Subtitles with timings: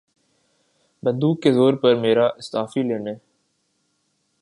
[1.03, 3.13] بندوق کے زور پر میرا استعفیٰ لینے